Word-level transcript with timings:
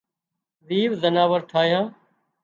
زيوَ 0.67 0.89
زناور 1.01 1.41
ٺاهيان 1.49 1.85